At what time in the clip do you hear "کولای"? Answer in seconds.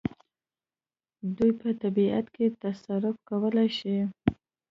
3.29-3.69